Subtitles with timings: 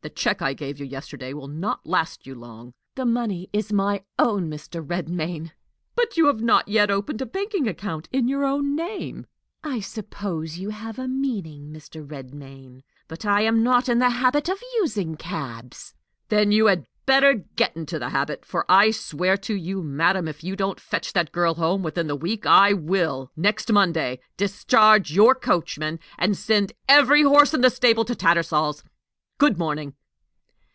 [0.00, 4.02] The check I gave you yesterday will not last you long." "The money is my
[4.18, 4.84] own, Mr.
[4.84, 5.52] Redmain."
[5.94, 9.26] "But you have not yet opened a banking account in your own name."
[9.62, 12.04] "I suppose you have a meaning, Mr.
[12.04, 15.94] Redmain; but I am not in the habit of using cabs."
[16.30, 20.42] "Then you had better get into the habit; for I swear to you, madam, if
[20.42, 25.34] you don't fetch that girl home within the week, I will, next Monday, discharge your
[25.34, 28.82] coachman, and send every horse in the stable to Tattersall's!
[29.38, 29.94] Good morning."